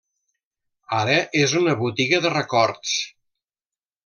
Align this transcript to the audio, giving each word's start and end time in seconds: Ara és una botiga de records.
Ara 0.99 1.17
és 1.41 1.53
una 1.61 1.75
botiga 1.83 2.23
de 2.25 2.33
records. 2.37 2.97